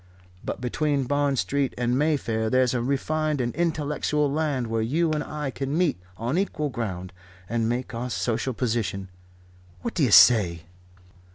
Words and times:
But 0.43 0.59
between 0.59 1.03
Barn 1.03 1.35
Street 1.35 1.75
and 1.77 1.95
Mayfair 1.95 2.49
there's 2.49 2.73
a 2.73 2.81
refined 2.81 3.39
and 3.39 3.53
intellectual 3.55 4.31
land 4.31 4.65
where 4.65 4.81
you 4.81 5.11
and 5.11 5.23
I 5.23 5.51
can 5.51 5.77
meet 5.77 5.99
on 6.17 6.39
equal 6.39 6.69
ground 6.69 7.13
and 7.47 7.69
make 7.69 7.93
our 7.93 8.09
social 8.09 8.55
position. 8.55 9.09
What 9.83 9.93
do 9.93 10.01
you 10.01 10.09
say?" 10.09 10.63